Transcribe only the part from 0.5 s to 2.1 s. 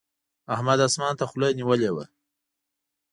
احمد اسمان ته خوله نيولې ده.